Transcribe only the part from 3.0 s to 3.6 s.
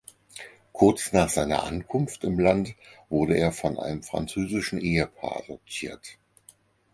wurde er